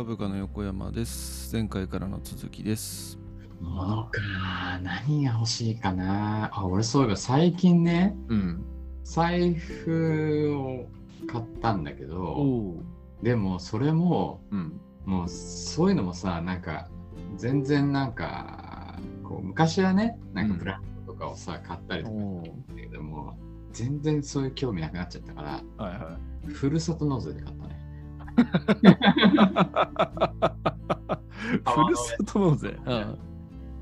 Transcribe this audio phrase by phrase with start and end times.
[0.00, 1.54] は部下の横山です。
[1.54, 3.18] 前回からの続きです。
[3.60, 4.10] 物か。
[4.82, 6.48] 何が欲しいかな。
[6.54, 8.64] あ、俺そういえば最近ね、うん。
[9.04, 10.86] 財布を
[11.26, 12.82] 買ったんだけど、お。
[13.22, 14.80] でもそれも、うん。
[15.04, 16.88] もうそういうのもさ、なんか
[17.36, 23.38] 全然なんか、こう昔はね、なんかブランドとかをさ、買ったりとかおしたけども、
[23.72, 25.50] 全然そういう興味なくなっちゃったから、
[25.84, 27.59] はいはふるさと納税で買った。
[31.64, 32.68] ふるさと納税。
[32.68, 33.18] うん。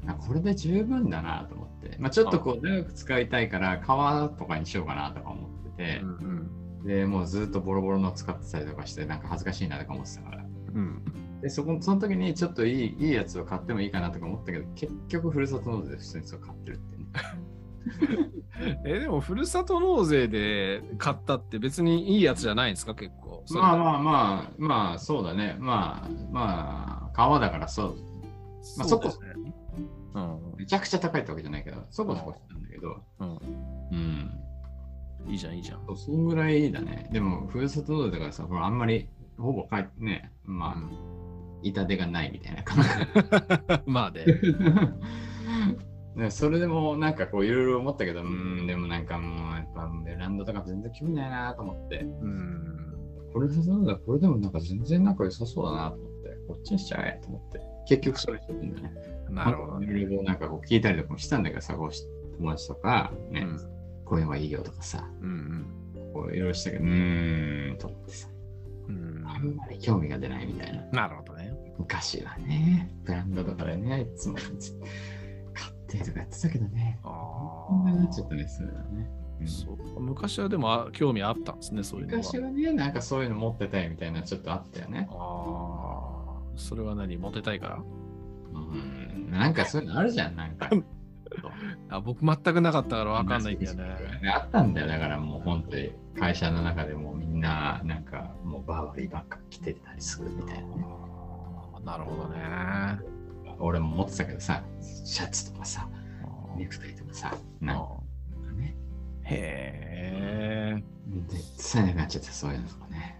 [0.06, 6.50] あこれで十分だなと思って、まあ、ちょっとこう長く使いたいから革とかにしようかなとか思ってて、うん
[6.84, 10.44] でもうずっとボロボロの使ってたりとかしてなんか恥ずかしいなとか思ってたから。
[10.74, 11.02] うん。
[11.42, 17.04] でそこその時にちょっといいいいやつを買ってもいいかなとか思ったけど結局ふるさと納税で普通にそう買ってるってね
[18.84, 23.44] え、でも、ふるさと納税で買ったって別にいいやつじゃないんですか、結構。
[23.54, 27.96] まあまあまあまあそうだねまあまあ革だからそう
[28.76, 29.54] まあそうですね。
[30.14, 30.54] うん。
[30.58, 33.28] めちゃくちゃ高いってわけじゃないけどそこそこしたんだけどうん。
[33.92, 34.30] うん
[35.26, 35.80] いいじゃん、いいじゃん。
[35.96, 37.08] そんぐらいだね。
[37.12, 40.76] でも、ふるさと納税だからさ、これあんまり、ほぼかいね、まあ、
[41.62, 42.88] 痛手がないみたいな感じ。
[43.86, 44.24] まあね。
[46.18, 52.78] ねそれでも、なんかこう、いろいろ思ったけど、うん、でもなんかもう、やっぱベランダとか全然興味ないなと思って、うん。
[53.32, 58.92] これふるさと納税、これでもなんか全然なんか良さそうだなと思って、こっちにしちゃえと思って、結局それしてるんだね。
[59.30, 59.86] なるほどね。
[59.86, 62.04] いろいろなんかこう聞いたりとかもしたんだけどさ、こうし
[62.38, 63.58] 友達とか、ね、うん
[64.04, 65.66] こういうのがいいよとかさ、うん
[66.14, 68.28] こういろいろしたけど、うーん、と思ってさ。
[68.88, 69.24] うん。
[69.26, 71.08] あんまり興味が出ないみたいな。
[71.08, 71.52] なるほどね。
[71.78, 74.38] 昔はね、ブランドとかでね、いつも
[75.88, 76.98] 買ってとかやってたけどね。
[77.02, 77.08] あ
[77.68, 78.70] こんなになっちゃあったね、そね。
[79.40, 82.18] うんそう昔はでもあ興味あったんですね、そういうのは。
[82.18, 85.08] 昔はね、なんかそういうの持ってたいみたいなちょっとあったよね。
[85.12, 87.82] ああ、それは何モテたいから？
[88.52, 90.70] うん、なんかそういうのあるじゃん、なんか。
[91.90, 93.84] あ僕全くなかったから分かんないんだよね。
[94.34, 100.86] あったんだよ、だからもう本当に会社の中でもみんな、なんかもうバーバリーばっか着てたりするみたいなね。
[101.84, 102.38] なるほどね。
[103.58, 105.88] 俺も持ってたけどさ、シャツとかさ、
[106.56, 108.76] ネクタイとかさ、なんかね。
[109.24, 110.84] へえ。
[111.28, 113.18] 絶対なくなっちゃった、そういうのとかね。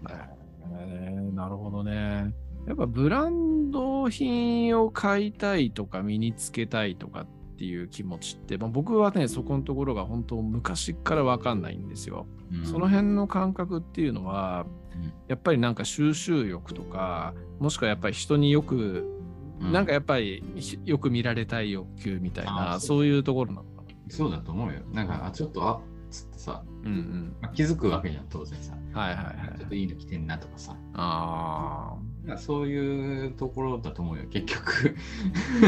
[1.33, 2.33] なるほどね。
[2.67, 12.27] やっぱブランド品を買いたいとか身につけたいとかっていう気持ちって、まあ、僕はね、そこのところが本当昔から分かんないんですよ。
[12.51, 14.79] うんその辺の感覚っていうのは、うん
[15.29, 19.18] やっぱりなんか収集欲とか、もしくはやっぱり人によく、
[19.61, 23.87] うんなんかやっぱりひよく見られたい欲求みたいな、そういうところなのかな。
[24.09, 24.79] そうだと思うよ。
[24.91, 27.35] なんか、あ、ちょっと、あっつってさ、うんうん。
[27.41, 28.73] まあ、気づくわけじゃん、当然さ。
[28.93, 29.69] はいはいはいちょっ。
[29.69, 30.75] といいの着てんなとかさ。
[30.93, 31.95] あ
[32.37, 34.25] そういうところだと思うよ。
[34.29, 34.95] 結局、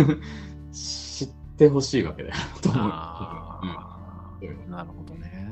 [0.71, 2.35] 知ってほしいわけだよ。
[2.61, 4.71] とー思ううん。
[4.71, 5.51] なるほどね。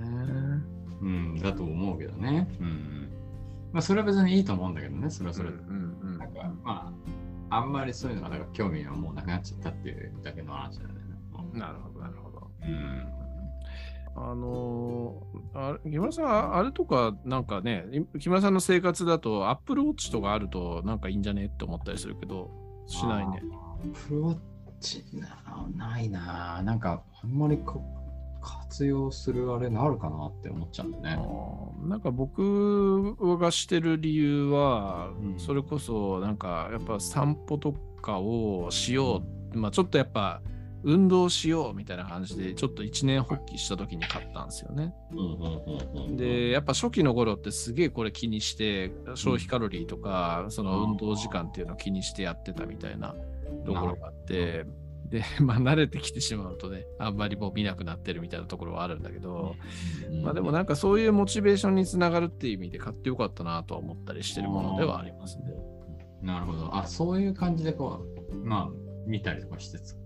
[1.01, 2.47] うん、だと思うけどね。
[2.59, 3.09] うん。
[3.71, 5.55] まあ、それは別にいいと思うんだけどね、それはそれで。
[5.55, 6.93] うんうんなんか、まあ、
[7.49, 11.59] あんまりそういうのがなんか興味がもうなくなっちゃったっていうだけの話なんだよね。
[11.59, 12.51] なるほど、なるほど。
[12.61, 13.19] うん。
[14.15, 22.51] あのー、あれ木村さん、あれとか、なんかね、い木村さんの生活だと、アップルウォッチとかあると、なんかいいんじゃねって思ったりするけど、
[22.85, 23.41] しないね。
[23.53, 23.93] あー。
[23.93, 24.37] フルワッ
[24.79, 26.61] チなないな。
[26.63, 27.81] なんか、あんまりこ
[28.69, 31.21] 活用するあれがあるかなって思っちゃうんだあね。
[31.21, 35.39] ーなんか僕がしてる理由は、うん。
[35.39, 39.23] それこそなんかやっぱ散歩とかをしよ
[39.53, 40.41] う、まあ、ちょっとやっぱ
[40.83, 44.93] 運動しようみたいな感じでちょっと一年発起した時に買ったんですよね。
[46.15, 53.13] でやっぱ初期の頃ってすげえこれ気にして消費カロリーとかその運動時間っていうのを気にしてやってたみたいな
[53.65, 54.65] ところがあって
[55.09, 59.55] で まあ慣れてきてしまうとねあんまりもう見なくなってるみたいなところはあるんだけど、
[60.09, 65.45] うんまあでもなんかそういうモチベーションにつながるっていう意味で買ってよかったなとは思ったりしてるものではありますね。
[66.21, 66.75] なるほど。
[66.75, 68.01] あ、そういう感じでこ
[68.31, 68.69] う、まあ、
[69.07, 69.99] 見たりとかして使っ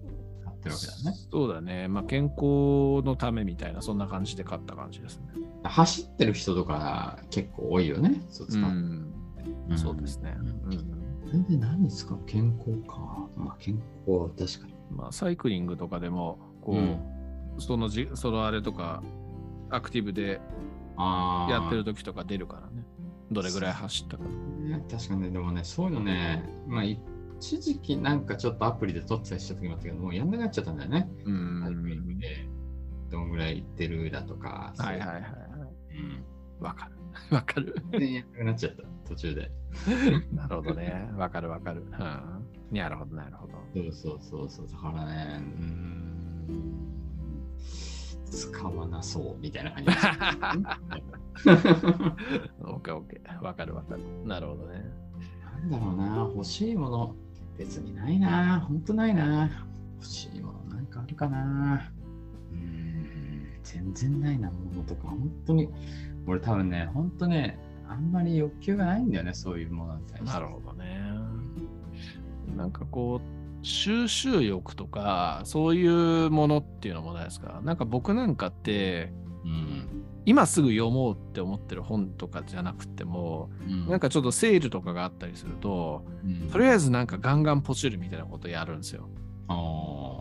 [0.60, 1.18] てるわけだね。
[1.32, 1.88] そうだね。
[1.88, 5.26] まあ健康のためみたいなそんな感じで買った感じですね。
[5.64, 8.22] 走ってる人とか結構多いよね。
[8.30, 8.62] そう使う。
[8.72, 9.12] ん、
[9.70, 10.36] うんそうですね。
[10.40, 12.20] うんうんそれで何に使う？
[12.28, 13.28] 健康か。
[13.36, 14.73] まあ健康は確かに。
[14.94, 17.00] まあ、サイクリングとかでもこう、うん
[17.60, 19.04] そのじそのあれとか
[19.69, 20.42] アクティブで
[20.98, 21.51] ああ。
[21.51, 22.84] やってる時とか出るからね。
[23.31, 24.24] どれぐらい走ったか。
[24.24, 27.00] ね確かにね、でもね、そういうのね、まあ、一
[27.60, 31.10] 時期なんかちょっとアプリで撮ってたりした時もあったけど、もうやんなくなっちゃったんだよね。
[31.25, 32.48] うんサイクリングで、
[33.10, 34.74] どんぐらい行ってるだとか。
[34.78, 35.24] はいはいはいはい。
[35.96, 36.24] うん
[36.60, 36.92] わかる。
[37.36, 37.75] わかる。
[37.92, 39.51] 全然やらなくなっちゃった、途中で。
[40.31, 41.12] なるほどね。
[41.18, 41.81] わかるわかる。
[41.81, 42.33] うん。
[42.80, 43.54] なるほど、なるほど。
[43.74, 44.68] そうそうそうそう。
[44.68, 45.66] だからね、うー
[46.54, 47.58] ん、
[48.30, 50.00] 使わなそうみたいな感じです。
[52.64, 53.44] オッケーオッケー。
[53.44, 54.02] わかるわかる。
[54.25, 54.84] なるほどね。
[55.44, 57.16] なんだろうな、欲しいもの、
[57.58, 59.50] 別にないな、ほんとないな。
[59.96, 61.92] 欲しいものなんかあるかな。
[62.52, 65.70] うーん、全然ないな、ものとか、本当に、
[66.25, 70.25] 俺多分ね、ほんとね、あんまり欲求がないんだよね、そういうものに対して。
[70.31, 71.04] なるほどね。
[72.56, 77.62] なんかこう、収集欲とか、そういうものっていうのもないですか？
[77.63, 79.13] なんか僕なんかって、
[79.45, 80.04] うん。
[80.25, 89.10] 今すぐ読もうって思ってる本とかじゃなくても、うんなんかちょっとセールとかがあったりすると、うん、とりあえずなんかガンガンポチるみたいなことやるんですよ。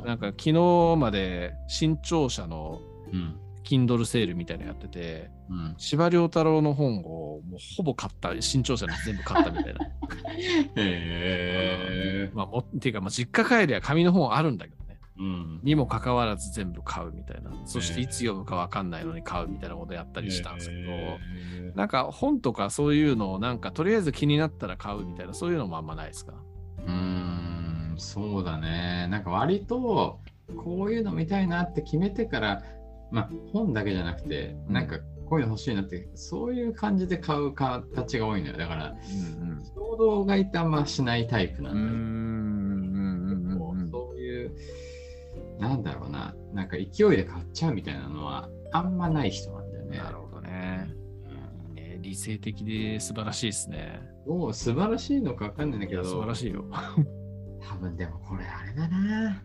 [0.05, 2.81] なんか昨日まで新潮社の
[3.13, 3.37] うん。
[3.63, 5.75] Kindle セールみたいなのやってて、うん。
[5.79, 9.81] 司馬遼太郎の本をもうほぼ買った、新潮社の全部買ったみたいな。
[10.77, 12.31] へえ。
[12.35, 14.99] まあ、もっていうか、まあ、実家帰りは紙の本あるんだけどね。
[15.19, 15.61] うん。
[15.63, 17.51] にもかかわらず全部買うみたいな。
[17.67, 21.19] そしていつ読むかわかんないのに買うみたいなことやったりしたんですけど、へ
[21.75, 26.33] なんか本とかそういうのをなんかとりあえず気になったら買うみたいな、そういうのもあんまないですか？
[26.79, 29.07] ーうーん、そうだね。
[29.11, 30.21] なんか割と、
[30.57, 32.63] こういうの見たいなって決めてから、
[33.13, 34.99] まあ本だけじゃなくて、うんなんか
[35.29, 38.57] こういうの欲しいなって、そういう感じで買う形が多いのよ。
[38.57, 38.95] だから、
[39.41, 43.49] うん衝動買いってあんましないタイプなうん。
[43.49, 43.73] だよ。
[43.75, 44.53] んうそういう、
[45.59, 49.99] なんだろうな、なんか勢いで買っちゃうみたいなのは、あんまない人なんだよね。
[49.99, 50.89] なるほどね。
[51.71, 54.03] うんね理性的で素晴らしいですね。
[54.27, 54.53] どう？
[54.55, 56.65] 素晴らしいのかわかんないんだけど、素晴らしいよ。
[57.61, 59.43] 多分でもこれあれだな。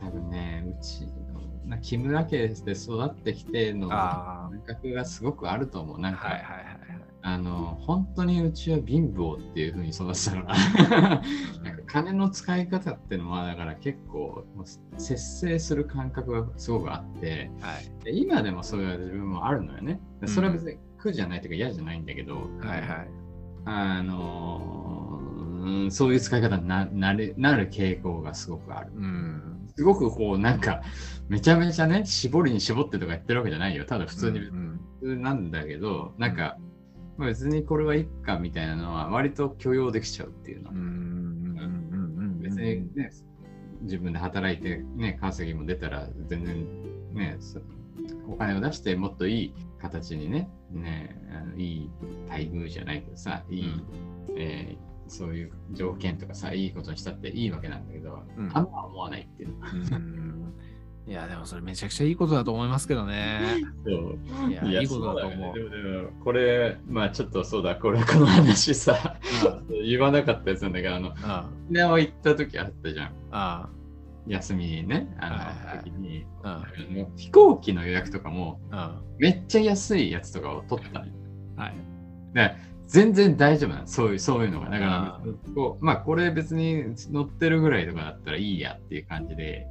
[0.00, 6.00] 多分ね、うちのな木村家で育ってきてのあ感覚がすごくあると思う。
[6.00, 6.16] なんあ。
[6.16, 6.80] か、はいはいはいはい。
[7.22, 10.54] あの、本当にうちは貧乏っていう風に育てたか
[10.90, 11.22] ら、
[11.62, 20.00] なんか金の使い方っていうのは、だから結構、もう節制する感覚がすごくあって、はいで今でもそういう自分もあるのよね。
[20.22, 23.08] でそれは別に苦じゃないというか嫌じゃないんだけど、はいはい。
[23.66, 28.92] あのーそういう使い方にななるなる傾向がすごくある。
[28.94, 29.59] うん。
[29.76, 30.82] すごくこうなんか
[31.28, 33.84] めちゃめちゃね絞りに絞ってとかやってるわけじゃないよ。
[33.84, 36.58] ただ普通にうん普通なんだけど、なんか、
[37.16, 40.76] まあ、別にこれはいいかみたいなのは割と許容できちゃうっていうのうん。
[40.76, 40.84] うん。
[40.84, 40.92] うん
[41.92, 42.38] うんうん。
[42.40, 43.10] 別にね、
[43.82, 46.66] 自分で働いてね、稼ぎも出たら全然
[47.14, 47.60] ね、そ
[48.28, 51.90] お金を出してもっといい形にね、ねあのいい
[52.28, 53.82] 待遇じゃないけどさ、いい、
[54.36, 58.50] えーそういう条件とかさ、いいことにしたっていいわけなんだけど、うん。
[58.54, 59.54] あんま思わないっていう
[61.06, 63.40] いや、でもそれめちゃくちゃいいことだと思いますけどね。
[63.84, 63.90] そ
[64.46, 64.50] う。
[64.50, 65.54] いや、いいことだと思う。
[65.54, 69.16] でもでもこれ、まあちょっとそうだ、これこの話さ、
[69.84, 73.12] 言わなかったやつなんだけど、あの、あ沖縄行った時あったじゃん。
[73.32, 73.68] あ、
[74.28, 76.24] 休みにね、あの、時に。
[77.16, 81.00] 飛行機の予約とかもあ、めっちゃ安いやつとかを取った
[81.60, 81.74] はい。
[82.34, 82.54] で
[82.90, 83.86] 全然大丈夫なの。
[83.86, 84.68] そういうそういうのが。
[84.68, 85.20] だからあ
[85.54, 86.82] こうまあこれ別に
[87.12, 89.66] 乗ってるぐらいとかだったらいいやっていう感じで、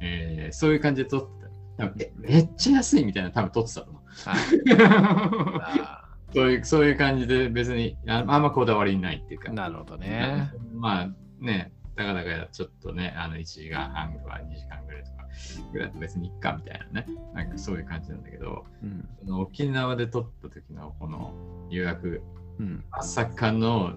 [0.00, 1.42] えーそういう感じで取って
[1.76, 1.84] た。
[1.84, 4.02] 多分えめっちゃ安いみたいなの多分取ってたと思う。
[4.28, 5.72] はい。
[5.72, 9.50] あ そういうそういう感じで別にああんまこだわりないっていうか。
[9.50, 10.52] あなるほどね。
[10.72, 11.08] まあ
[11.40, 15.26] ね、たかだかちょっとね、あの1時間半とか2時間ぐらいとか
[15.72, 19.08] ぐらいだと別にいっかみたいなね、なんかそういう感じなんだけど、うん。
[19.24, 21.34] その沖縄で撮った時のこの
[21.70, 22.22] 予約、
[22.62, 22.84] うん。
[22.90, 23.92] まさかの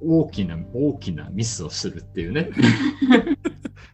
[0.00, 2.50] 大きな大きなミスをするっていうね。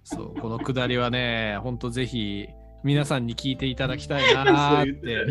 [0.05, 2.49] そう、このくだりはね、本当ぜひ
[2.83, 5.27] 皆さんに聞いていただきたいなーって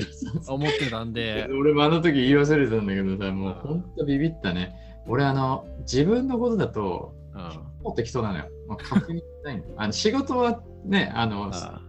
[0.47, 4.75] 思ってたんで、俺もあの時言い忘れてたんだけどさ、もうほんとビビったね。
[5.07, 7.83] 俺あの、自分のことだと、うん。
[7.83, 8.45] もう適当なのよ。
[8.67, 9.73] もう確認しないんだよ。
[9.77, 11.81] あの仕事はね、あの、あ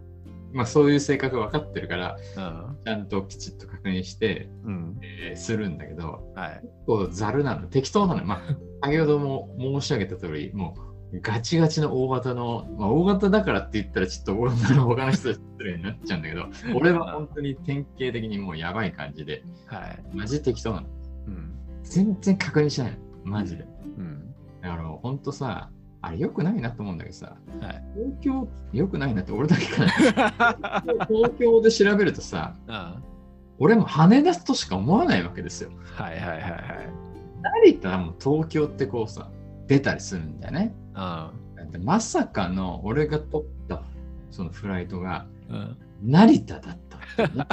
[0.52, 4.74] まあそういう性格分かってるから、あちゃんときちっと確認して、うん。
[4.74, 4.98] うん。
[5.02, 6.60] えーするんだけど、はい。
[6.60, 7.68] 結構ざるなの。
[7.68, 8.24] 適当なの。
[8.24, 10.74] まあ、先ほども申し上げた通り、も
[11.12, 20.16] うガチガチの大型の、まあ、大型だからって言ったらちょっと俺の他の人と失礼になっちゃうんだけど、俺は本当に典型的にもうやばい感じで、はい。
[20.16, 20.88] マジ適当なの。
[21.26, 21.52] うん。
[21.82, 22.98] 全然確認しないの。
[23.24, 23.64] マジで。
[23.98, 24.34] うん。
[24.62, 25.70] だから本当さ、
[26.02, 27.84] あれ良くないなと思うんだけどさ、はい。
[27.94, 31.06] 東京良くないなって俺だけかな。
[31.08, 33.00] 東京で調べるとさ、あ
[33.58, 35.70] 俺も羽田としか思わないわけですよ。
[35.98, 36.60] あはいはいはいはい。
[37.64, 39.30] 成田も東京ってこうさ、
[39.66, 40.74] 出たりするんだよね。
[40.94, 43.82] あだってまさかの俺が取った
[44.30, 45.76] そのフライトがあうん。
[46.02, 47.46] 成田だったね、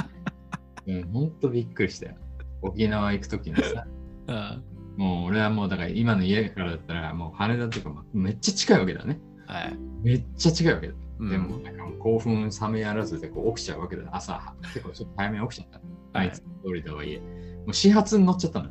[0.86, 1.12] うん。
[1.12, 2.14] ほんとびっくりしたよ。
[2.62, 3.86] 沖縄行くときにさ、
[4.26, 4.62] うん
[4.98, 9.20] もう俺はもうだから今の家からだったらもう羽田とかもめっちゃ近いわけだね。
[9.46, 9.76] はい。
[10.02, 10.94] めっちゃ近いわけだ。
[11.20, 14.08] うんでもなんかもう興奮冷めやらずでこう起きちゃうわけだ。
[14.10, 15.80] 朝、結構ちょっと早めに起きちゃった。
[16.14, 17.18] あはいいつ通りとはいえ。
[17.20, 17.24] も
[17.68, 18.70] う始発に乗っちゃったの。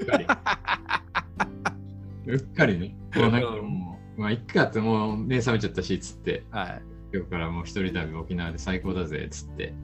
[0.00, 0.26] っかり。
[2.26, 2.96] うっかりね。
[3.16, 6.82] もうなんかもう、まあ、いっかってもう目覚めちゃったし、つって、はい。
[7.12, 9.74] 今日からもう一人旅沖縄で最高だぜ、つって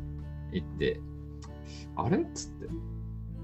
[0.52, 1.00] 行って、
[1.96, 2.18] あれ？
[2.18, 2.66] っつって、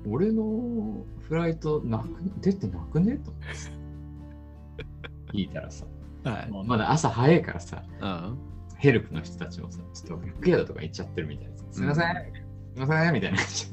[0.07, 2.09] 俺のフライトなく
[2.41, 3.17] 出てなくね？
[3.17, 3.49] と思って。
[5.33, 5.87] 聞いたらさ、
[6.25, 6.51] はい。
[6.67, 8.39] まだ朝早いからさ、うん。
[8.79, 11.67] ヘルプの人たちもさ、ちょっとビッグヤードとか行っちゃってるみたいです。
[11.73, 12.15] すいません、
[12.75, 13.71] すいません、みたいな感じ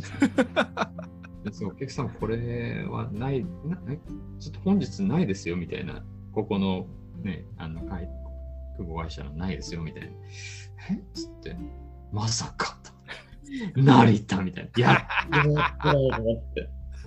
[1.46, 1.52] で。
[1.54, 3.98] そうお客さん、これはないなえ、
[4.40, 6.04] ちょっと本日ないですよ、みたいな。
[6.34, 6.88] ここの
[7.24, 8.08] ね、あの、海
[8.78, 10.10] 空母会社のないですよ、みたいな。
[10.90, 10.94] え？
[10.94, 11.56] っつって、
[12.12, 12.92] まさかと。
[13.76, 14.82] 成田みたいな。
[14.82, 15.00] やっ。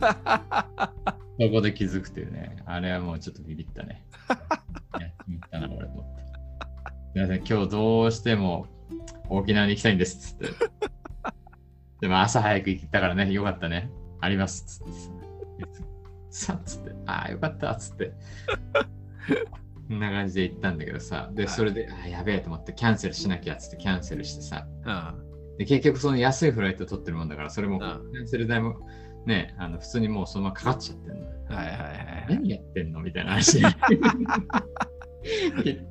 [1.40, 4.04] そこで気づくというね、あれはもうちょっとビビったね。
[5.00, 6.22] やってみたな、俺と思って。
[6.22, 6.32] す
[7.14, 8.66] みません、今日どうしても
[9.28, 10.70] 沖縄に行きたいんですっつって。
[12.00, 13.90] でも朝早く行ったからね、よかったね。
[14.20, 15.20] ありますっつって。
[16.30, 18.12] さっつって、ああ、よかったっつって。
[19.88, 25.29] こんな感じで行ったんだけどさ、で、はいそれで、ああ、やべえと思って、キャンセルしなきゃっつってキャンセルしてさ、うん。
[25.60, 28.80] で、結局その安いフライト取ってるもんだから、それも、うんキャンセル代も
[29.26, 31.26] ね、あの普通にもうそのままかかっちゃってんのよ。
[31.50, 32.26] はいはいはい。
[32.30, 33.60] 何やってんのみたいな話。
[33.60, 33.74] 結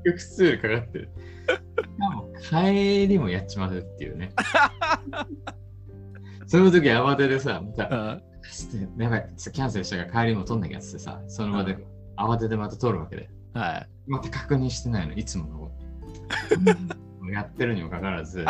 [0.06, 1.12] 局普通よりかかってる。
[1.46, 1.54] し
[2.00, 2.34] かも
[2.66, 4.32] 帰りもやっちまうっていうね。
[6.48, 7.84] その時慌ててさ、また、
[8.98, 11.78] やばい、キャンセルしたから帰りも取んなきゃっつってさ、その場で
[12.18, 13.30] 慌ててまた取るわけで。
[13.54, 13.88] はい。
[14.08, 15.72] また確認してないの、いつもの。
[17.32, 18.44] やってるにもかかわらず、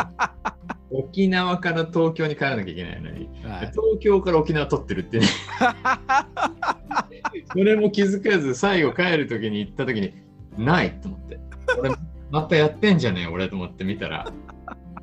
[0.92, 3.72] 沖縄から東京に帰らなきゃいけないのに、はい。
[3.72, 5.28] 東京から沖縄取ってるってね。
[7.52, 10.14] それも気づかず、最後帰るときに行ったときに、
[10.58, 11.40] ないと思って。
[11.80, 11.92] 俺、
[12.32, 14.32] またやってんじゃねえ、俺と思って見たら、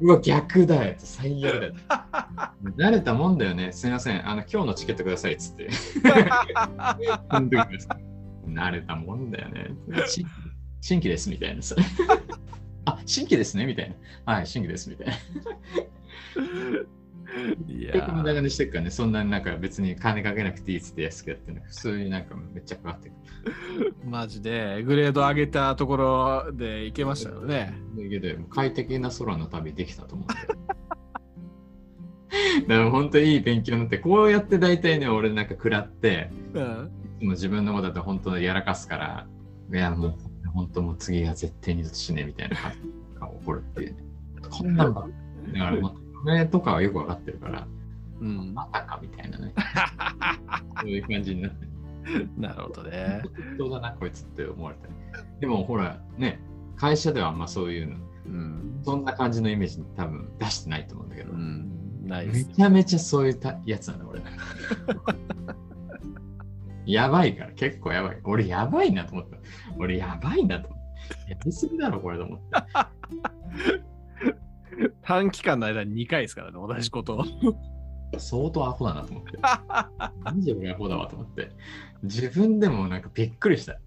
[0.01, 1.75] うわ、逆だよ、最悪だよ。
[2.77, 3.71] 慣れたもんだよね。
[3.73, 5.69] すみません、あの今日のチケットくださいっつって。
[8.47, 9.71] 慣れたもんだよね。
[10.07, 10.27] し
[10.81, 11.77] 新規ですみたいなさ。
[12.87, 14.35] あ、新規ですねみたいな。
[14.35, 15.13] はい、新規ですみたいな。
[17.69, 21.65] いや結構無駄ー金してるからね、そんなになんか別に金かけなくていいっつって安くやってるの。
[21.67, 23.13] 普通になんかめっちゃかかってく
[24.05, 27.75] マジでグレード上げたところで行けましたよね。
[28.09, 30.29] けど、もう快適な空の旅できたと思うん
[32.69, 36.91] だから本当にいい勉強になって、こうやって大体ね、俺なんか食らって、うん。
[37.19, 39.27] いつも自分のことだと本当にやらかすから、
[39.73, 40.15] いやもう
[40.57, 43.97] 本当もう次は絶対に死ねみたいな感じが起こるっていうね。
[44.49, 45.11] こんなんばっか
[45.53, 47.67] だからもう、これとかはよくわかってるから、
[48.21, 49.53] うん、またかみたいなね。
[50.81, 51.67] そういう感じになって。
[52.39, 53.23] なるほどね。
[53.23, 54.95] 適当だな、こいつって思われたり。
[55.41, 56.41] でもほら、ね、
[56.77, 57.97] 会社ではあんまそういうの、
[58.27, 58.81] うん。
[58.83, 62.07] そんな感じのイメージ多分出してないと思うんだけど、うん。
[62.07, 62.49] ないです。
[62.49, 64.23] めちゃめちゃそういうたやつなんだ、俺。
[66.87, 68.21] やばいから、結構やばい。
[68.25, 69.37] 俺やばいなと思った。
[69.79, 70.81] 俺やばいなと思っ
[71.25, 71.31] た。
[71.31, 72.47] やりすぎだろ、これと思って。
[75.03, 77.25] 短期間の間に2回ですからね、同じことを。
[78.19, 79.39] 相当アホだなと思って。
[80.25, 81.51] なんで俺アホだわと思って。
[82.03, 83.79] 自分でもなんかびっくりした。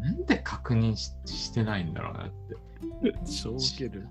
[0.00, 2.56] なんで確認ししてないんだろうなって。
[3.42, 4.08] 超ウケる。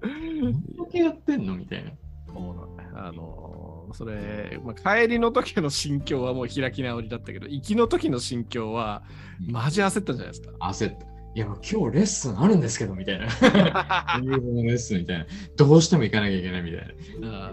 [0.00, 1.90] どんだけやってんのみたいな。
[2.32, 3.58] そうなんだあのー
[3.94, 9.02] それ、まあ、帰りの時の心境はもう開き直りだったけど、行きの時の心境は、
[9.46, 10.50] マジ焦ったんじゃないですか。
[10.60, 11.06] 焦った。
[11.34, 13.26] いや、今日レッスンあるんですけど、みたいな。
[14.22, 15.26] 英語のレッスンみたいな。
[15.56, 17.52] どうしても行かなきゃいけないみたいな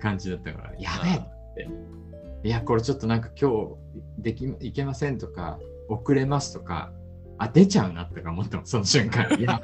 [0.00, 1.20] 感じだったから、やべえっ
[2.42, 2.48] て。
[2.48, 6.92] いや、これちょっとなんか今日できいけませんとか、遅れますとか、
[7.38, 9.26] あ、出ちゃうなってか思ったもん、その瞬間。
[9.38, 9.60] いや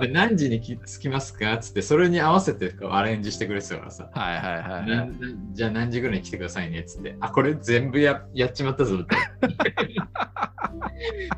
[0.00, 1.56] で何時にき着きますか？
[1.58, 4.10] つって、それに合わせてアレンジしてくれてたからさ。
[4.12, 5.08] はいはいはい
[5.52, 6.80] じゃあ何時ぐらいに来てくださいね？
[6.80, 9.16] っつって、あ、これ全部ややっちまったぞって。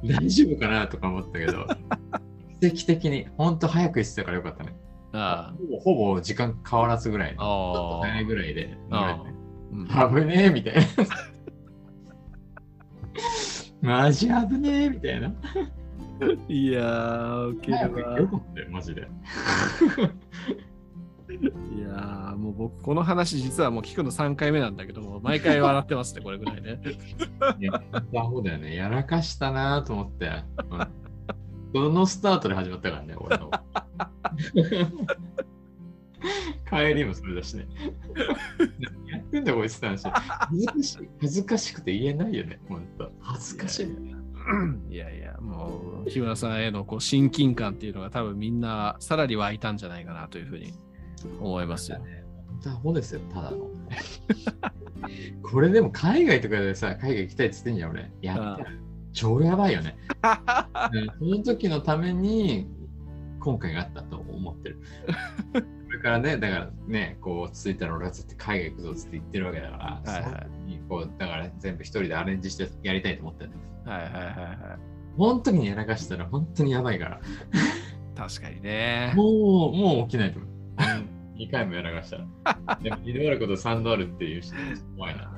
[0.05, 1.67] 大丈夫かなとか思ったけど、
[2.61, 4.77] 奇跡的に、ほんと早く言ってたからよかったね。
[5.13, 9.23] あほぼほぼ時間変わらずぐらいの、ちあょっと早いぐらいで乗れて、ああ。
[9.23, 10.83] うん危ねえみたいな。
[13.87, 15.33] マジ危ねえみたいな。
[16.49, 18.19] いやー、ウケ早くるわ。
[18.19, 19.03] よかったよ、マジで。
[19.03, 19.05] い
[21.81, 26.81] やー、もう僕、この話実はもう聞くの3回目なんだけども、毎回笑ってますね、これぐらいね。
[27.61, 27.81] いや、
[28.17, 28.75] アホだよね。
[28.75, 30.43] やらかしたなと思って。
[30.71, 31.07] うん
[31.75, 33.51] そのスタートで始まったからね、俺の。
[36.71, 37.67] 帰りもそれだしね。
[38.79, 40.09] 何やってくんだこいつって話。
[40.09, 41.09] 恥ずかしい。
[41.21, 43.06] 恥ずかしくて言えないよね、ほんと。
[43.37, 43.87] 恥ずかしい。
[44.91, 50.73] いやいや、もう、日村さんへのこう親近感っていうのが多分みんなさらに湧いたんじゃないかなというふうに
[51.41, 51.99] 思いますよ。
[52.49, 53.69] 本当アホですよ、ただの。
[55.43, 58.11] これでも海外とかでさ、海外行きたいって言ってんじゃん、俺。
[58.23, 58.59] やったら
[59.13, 59.97] 超やばいよね。
[60.93, 62.69] うんその時のために
[63.41, 64.81] 今回があったと思ってる。
[65.97, 70.47] これからね、だからね、こう落ち着いたら俺はずっと海外行くぞっつって言ってるわけだから、はいはい
[70.89, 73.51] こうだから全部一人でアレンジしてやりたいと思ってる。
[73.85, 74.25] はいはいはいは
[74.77, 74.79] い。
[75.17, 77.21] 本当にやらかしたら本当にやばいから、
[78.15, 79.13] 確かにね。
[79.17, 80.51] もう、もう起きないと思う。
[81.39, 82.79] 2回もやらかしたら。
[82.83, 84.55] でも2度あること3度あるっていう人
[84.97, 85.33] 怖いな。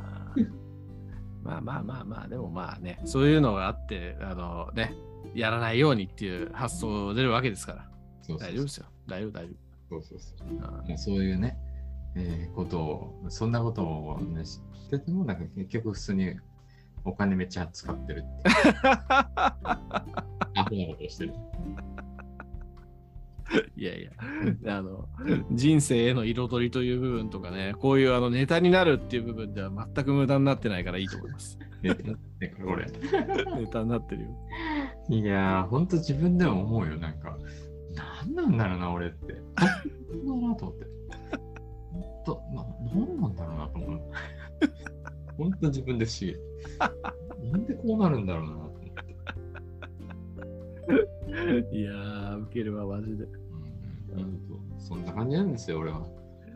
[1.43, 4.95] まあまあまあまあ、でもまあね、そういうのがあって、あのね、
[5.35, 7.89] やらないようにっていう発想出るわけですから、
[8.23, 8.87] そうそう大丈夫ですよ。
[9.07, 9.55] 大丈夫、大丈
[9.89, 10.67] そうそうそう夫。
[10.67, 11.59] あまあ、そういうね、
[12.15, 16.35] えーことを、そんなことを、ね、知ってても、なんか結局普通に
[17.05, 18.51] お金めっちゃ使ってるって。
[18.95, 21.35] アホなことをしてる。
[23.77, 24.05] いやい
[24.63, 25.09] や、あの、
[25.53, 31.59] 人生への彩りという部分とかね、こういうあのネタになるっていう部分では全く無駄になってないからいいと思います。
[31.83, 31.91] ね
[32.41, 32.87] ねこれ。
[33.57, 34.29] ネタになってるよ。
[35.09, 36.97] いやー、ほんと自分でも思うよ。
[36.99, 37.39] なんか、
[37.99, 39.35] なんなんだろうな、俺って。
[39.35, 40.87] そうだなと思って。
[41.93, 42.63] ほんと、な
[42.95, 44.01] なんなんだろうなと思う。
[45.37, 46.37] ほんと自分で不思議。
[47.53, 48.73] なんでこうなるんだろうなと思っ
[51.71, 51.77] て。
[51.77, 53.25] いやー、ウケるわ、マジで。
[53.25, 56.05] うんうん、そんな感じなんですよ、俺は。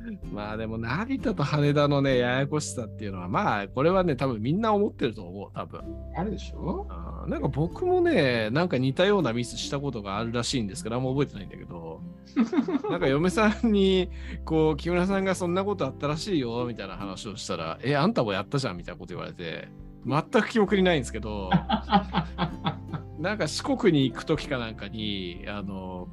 [0.32, 5.80] まあでも、成田と羽田のね、ややこしさっていうのは、まあ、これはね、多分みんな思ってると思う、多分。
[6.16, 6.86] あるでしょ？
[7.28, 12.00] なんか僕もね、なんか似たようなミスしたことがあるらしいんですけど、あんま覚えてないんだけど、
[12.90, 14.08] なんか嫁さんに、
[14.44, 19.68] こう、木村さんがそんなことあったらしいよ、みたいな話をしたら、え、あんたもやったじゃん、みたいなこと言われて、
[20.04, 21.50] 全く記憶にないんですけど、
[23.20, 26.08] なんか四国に行く時かなんかに、あの、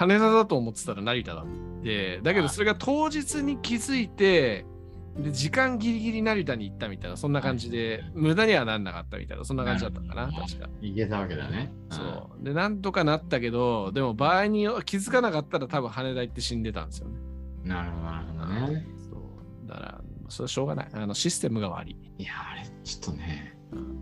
[0.00, 4.64] 羽田だと思ってたら成田だって、だけどそれが当日に気づいて、
[5.18, 10.70] で、時間ギリギリ成田に行ったみたいな、そんな感じで、無駄にはなんなかったみたいな、そんな感じだったかな、確か。
[10.80, 11.70] いけたわけだね。
[11.90, 12.44] そう。
[12.44, 17.18] で、なんとかなったけど、でも場合に気づかなかったら多分羽田行って死んでたんですよね。
[17.64, 17.68] うん。
[17.68, 18.86] なるほど、なるほどね。
[19.10, 19.68] そう。
[19.68, 20.88] だから、それはしょうがない。
[20.94, 21.96] あの、システムが悪い。
[22.16, 23.58] いや、あれ、ちょっとね。
[23.72, 24.00] うん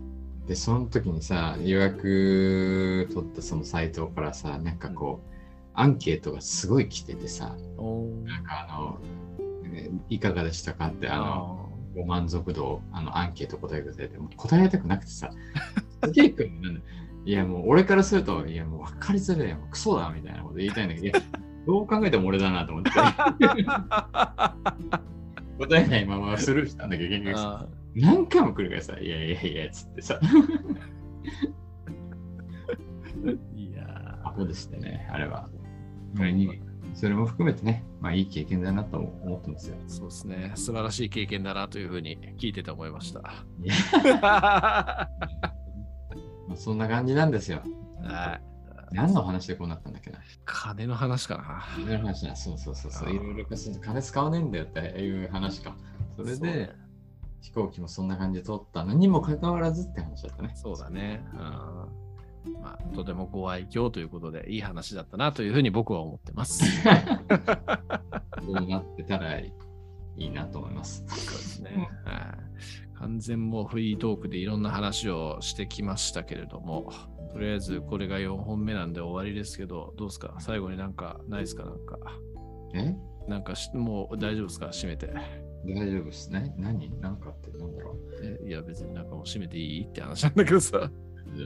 [0.49, 5.28] で、その時にさ、予約取ったそのサイトからさ、なんかこう、
[5.79, 7.55] アンケートがすごい来ててさ、
[8.25, 8.99] なんかあの、
[9.69, 15.29] ねいかがでしたかって、あの、ご満足度、あの、アンケート答えてくれて、答えたくなくてさ、
[16.03, 16.81] すげえくんなんだ。
[17.23, 21.13] いや、もう俺からすると、いや、もう分かりづらいよ、クソだみたいなこと言いたいんだけど、いや、
[21.65, 22.91] どう考えても俺だなと思って、
[25.59, 35.47] 答えないままスルーしたんだけど、結局何回も来るからさ、いやいやいや、つってさ、ーいやアホでしたね、あれは。
[36.13, 36.61] ーそれに、
[36.93, 39.77] それも含めてね、まあいい経験だなと思ってますよ。
[39.87, 40.51] そうですね。
[40.55, 43.21] 素晴らしい経験だなというふうに聞いてて思いました。
[46.47, 47.61] まあ、そんな感じなんですよ。
[48.01, 48.41] はい。
[48.91, 50.19] 何の話でこうなったんだっけな。
[50.45, 51.63] 金の話かな。
[51.75, 52.35] 金の話だ。
[52.35, 53.11] そうそうそうそう。
[53.11, 55.75] いろいろ金使わねえんだよっていう話か。
[56.15, 56.73] それで、
[57.41, 60.51] 飛行機もそんな感じで取ったのにもかかわらずって話だったね。
[60.55, 61.23] そうだね。
[61.33, 62.08] うん
[62.61, 66.63] まあ、とてもご愛嬌ということで、いい話だったなというふうに僕は思ってます。
[66.81, 66.91] そ
[68.47, 69.53] うなってたらい
[70.17, 71.03] いなと思います。
[71.07, 71.89] そうですね。
[72.05, 72.49] はい
[72.99, 76.91] 完全もうフリートークでいろんな話をしてきましたけれども、
[77.31, 80.35] とりあえずこれが4本目なんで終わりですけど、どうですか？
[80.39, 81.63] 最後になんかないですか？
[81.63, 81.97] なんか。
[82.73, 82.93] え？
[83.29, 84.71] なんかしもう大丈夫ですか？
[84.73, 85.13] 閉めて。
[85.65, 86.53] 大丈夫ですね。
[86.57, 86.89] 何？
[86.99, 90.91] なんかってなんだろえいや別になんかもう閉めていいって話なんだけどさ。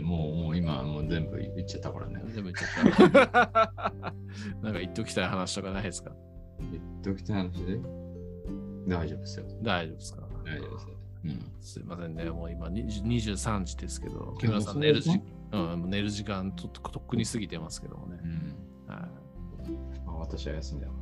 [0.02, 2.22] もうもう今もう全部言っちゃったからね。
[2.28, 4.14] 全部言っちゃった。
[4.62, 6.12] なんか言っておきたい話とかないですか？
[6.72, 7.80] 言っておきたい話で？
[8.88, 9.46] 大丈夫ですよ。
[9.62, 10.28] 大丈夫ですか？
[10.46, 10.96] 大丈夫ですよ。
[11.26, 11.52] うん。
[11.62, 12.26] すいませんね。
[12.30, 15.12] もう今20 23時ですけど、木村さん寝る時
[15.52, 18.20] そうん、寝る時間ととっくに過ぎてますけどもね。
[18.24, 18.32] うん。
[18.94, 19.72] はい
[20.06, 20.94] まあ、私は休みだか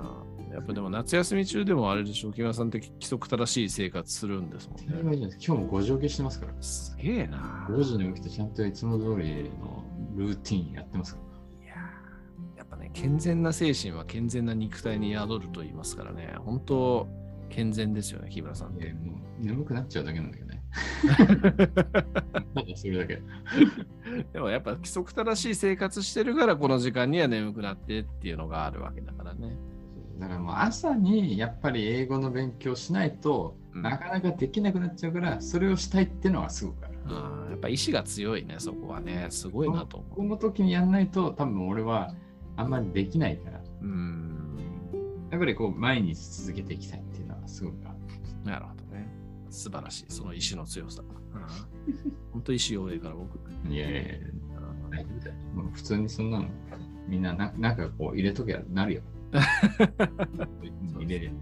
[0.00, 0.22] あ
[0.52, 4.86] やっぱでも夏休み中でもあれでしょ、木村さんって規則正しい生活するんですもんね。
[5.14, 6.52] 今日も5時起きしてますから。
[6.62, 7.66] すげえな。
[7.70, 9.84] 5時に起きてちゃんといつも通りの
[10.16, 11.20] ルーティンやってますか
[11.60, 11.64] ら。
[11.64, 17.08] いやーやっぱね、健全な精神は健全な肉体に宿ると言いますからね、本当、
[17.48, 18.92] 健全ですよね、木村さんって。
[18.92, 20.62] もう眠くなっちゃうだけなんだけどね。
[21.08, 23.22] ただそれだけ。
[24.32, 29.56] でもやっぱ規則正しい生活してるから、この時間には眠くなってっていうのがあるわけだからね。
[30.18, 36.98] だからもう朝にやっぱり英語の勉強しないと、うんなかなかできなくなっちゃうから、それをしたいっていうのはすごくある。
[37.50, 39.28] やっぱ意志が強いね、そこはね。
[39.30, 42.12] すごいなと思この時にやんないと、多分俺は
[42.56, 43.64] あんまりできないから、う。
[43.82, 45.28] うん。
[45.30, 47.98] やっぱりこう毎日続けていきたいっていうのはすごくある。
[48.50, 49.08] なるほどね。
[49.48, 50.06] 素晴らしい。
[50.08, 51.02] その意志の強さ。
[52.32, 53.38] 本当意志弱いから僕。
[53.70, 54.18] いやいやいや、
[55.72, 56.46] 普通にそんなの、
[57.06, 59.02] みんなななんかこう入れときゃなるよ。
[60.98, 61.32] 入れる。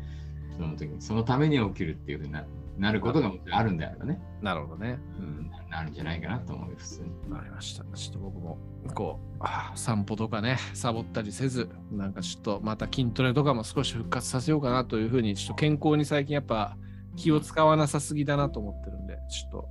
[0.57, 2.45] その時に、そのために起きるっていうふうにな
[2.79, 4.99] なることがあるんであればね、なるほどね。
[5.19, 5.51] うん。
[5.71, 7.33] なるんじゃないかなと思うよ、普通に。
[7.33, 7.85] わかりました。
[7.95, 8.59] ちょっと僕も、
[8.95, 16.77] こう、散歩とかね、サボったりせず、なんかちょっとまた筋トレとかも少し復活させようかなというふうに、ちょっと健康に最近やっぱ
[17.17, 19.69] 気を使わなさすぎだなと思ってるんで、ちょっと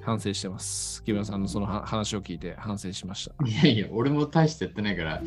[0.00, 1.04] 反省してます。
[1.04, 3.34] 木村さんのそのは話を聞いて反省しました。
[3.46, 5.22] いやいや、俺も大してやってないから、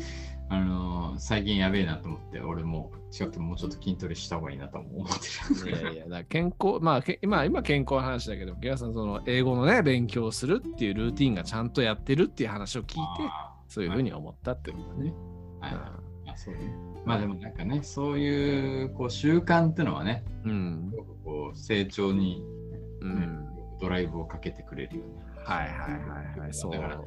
[0.52, 5.70] あのー最近やべえなと思って、俺も違ってもうちょっと筋トレした方がいいなと思ってる。
[5.70, 15.14] いやいや、だ健康、まあ、け今、今健康の話だけど、木村さん、その英語のね、勉強するっていうルーティンがちゃんとやってるっていう話を聞いて、あそういうふうに思ったってことね。
[15.60, 16.60] ーはいあそうね。
[17.04, 20.92] まあでもなんかね、そういうこう習慣ってのはね、うん
[21.24, 23.48] こう成長に、ねうん。
[23.80, 25.10] ドライブをかけてくれるよね。
[25.44, 26.72] はいはいはいはい、そう。
[26.72, 27.00] だから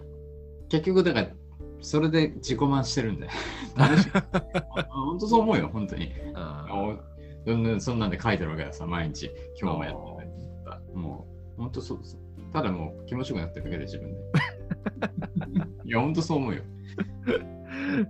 [0.69, 1.27] 結局だから、
[1.86, 3.32] それで自己満してるんだよ。
[3.78, 4.10] 楽しい
[4.89, 6.12] 本当そう思うよ、本当に。
[7.45, 9.30] そんなそんなんで書いてるわけださ、毎日。
[9.62, 10.26] 今日もやって
[10.65, 10.82] た。
[10.98, 12.17] もう、本当そうです。
[12.52, 14.17] ただもう気持ちよくなってるだけで自分で。
[15.86, 16.63] いや、本当そう思うよ。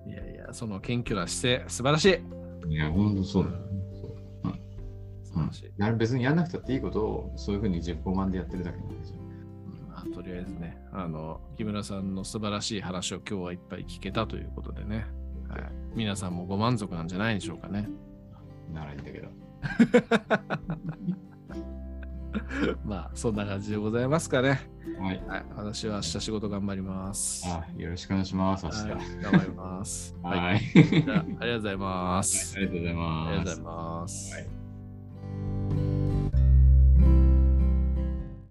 [0.08, 2.06] いやいや、その謙虚な姿勢、素晴らし
[2.70, 2.74] い。
[2.74, 3.58] いや、本当そうだよ。
[5.22, 5.72] 素晴らしい。
[5.76, 8.78] や別にやらなくたっていいことをそういうふうに自己満でやってるだけ
[10.26, 15.06] りあえずね、あの、木村さんの素晴らしい話を今日はいっぱい聞けたということでね、
[15.50, 17.90] はい、皆さんもご満足なんじゃないでしょうかね。
[18.74, 19.28] ならいいんだけど。
[22.84, 24.70] まあ、そんな感じでございますかね。
[25.00, 25.24] はい。
[25.28, 27.46] はい、私は明日仕事頑張ります。
[27.48, 28.78] あよろしくお願いします、明日。
[28.78, 29.00] はいはい。
[29.22, 30.16] 頑張ります。
[30.24, 30.60] はい。
[30.60, 32.58] じゃあありがとうございます。
[32.58, 32.98] ありがとうございあ
[33.32, 34.08] りがとうございます。
[34.08, 34.36] ます。
[34.36, 34.65] はい